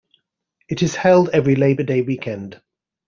It 0.67 0.81
is 0.81 0.95
held 0.95 1.29
every 1.29 1.55
Labor 1.55 1.83
Day 1.83 2.01
weekend. 2.01 2.59